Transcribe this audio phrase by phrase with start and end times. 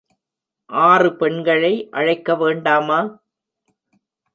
[0.69, 2.99] ஆறு பெண்களை அழைக்க வேண்டாமா?